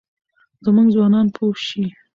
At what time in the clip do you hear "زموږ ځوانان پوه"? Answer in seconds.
0.63-1.55